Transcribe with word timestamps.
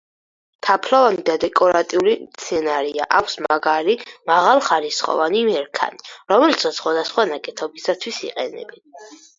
თაფლოვანი 0.67 1.19
და 1.27 1.35
დეკორატიული 1.43 2.15
მცენარეა, 2.21 3.07
აქვს 3.19 3.37
მაგარი 3.47 3.97
მაღალხარისხოვანი 4.33 5.45
მერქანი, 5.53 6.11
რომელსაც 6.35 6.83
სხვადასხვა 6.83 7.29
ნაკეთობისათვის 7.35 8.27
იყენებენ. 8.33 8.95